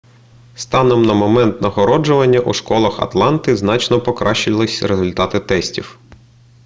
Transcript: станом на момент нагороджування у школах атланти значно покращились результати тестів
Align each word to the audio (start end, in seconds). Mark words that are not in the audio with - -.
станом 0.55 1.03
на 1.05 1.13
момент 1.13 1.61
нагороджування 1.61 2.39
у 2.39 2.53
школах 2.53 2.99
атланти 2.99 3.57
значно 3.57 4.01
покращились 4.01 4.83
результати 4.83 5.39
тестів 5.39 5.99